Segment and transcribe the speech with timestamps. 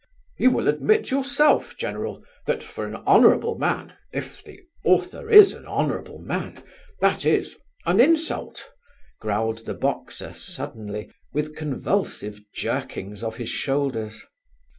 [0.39, 5.67] "You will admit yourself, general, that for an honourable man, if the author is an
[5.67, 6.57] honourable man,
[7.01, 8.67] that is an—an insult,"
[9.19, 14.25] growled the boxer suddenly, with convulsive jerkings of his shoulders.